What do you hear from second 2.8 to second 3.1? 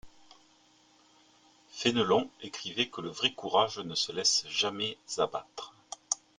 que le